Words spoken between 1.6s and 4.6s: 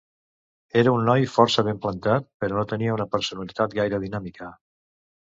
ben plantat, però no tenia una personalitat gaire dinàmica.